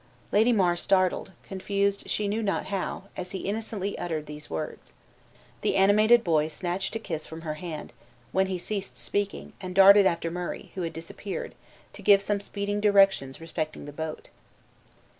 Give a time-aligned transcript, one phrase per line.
[0.31, 4.93] Lady Mar started, confused she knew not how, as he innocently uttered these words.
[5.61, 7.93] The animated boy snatched a kiss from her hand,
[8.31, 11.53] when he ceased speaking, and darted after Murray, who had disappeared,
[11.93, 14.29] to give some speeding directions respecting the boat.